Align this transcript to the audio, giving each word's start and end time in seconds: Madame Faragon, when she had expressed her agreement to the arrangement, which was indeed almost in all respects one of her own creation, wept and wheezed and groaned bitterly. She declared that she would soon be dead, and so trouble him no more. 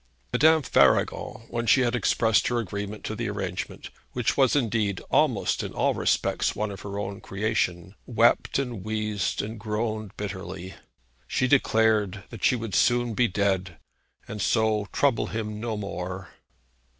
Madame 0.33 0.63
Faragon, 0.63 1.45
when 1.51 1.67
she 1.67 1.81
had 1.81 1.93
expressed 1.95 2.47
her 2.47 2.57
agreement 2.57 3.03
to 3.03 3.13
the 3.15 3.29
arrangement, 3.29 3.91
which 4.13 4.35
was 4.35 4.55
indeed 4.55 4.99
almost 5.11 5.61
in 5.61 5.73
all 5.73 5.93
respects 5.93 6.55
one 6.55 6.71
of 6.71 6.81
her 6.81 6.97
own 6.97 7.21
creation, 7.21 7.93
wept 8.07 8.57
and 8.57 8.83
wheezed 8.83 9.43
and 9.43 9.59
groaned 9.59 10.11
bitterly. 10.17 10.73
She 11.27 11.47
declared 11.47 12.23
that 12.31 12.43
she 12.43 12.55
would 12.55 12.73
soon 12.73 13.13
be 13.13 13.27
dead, 13.27 13.77
and 14.27 14.41
so 14.41 14.87
trouble 14.91 15.27
him 15.27 15.59
no 15.59 15.77
more. 15.77 16.29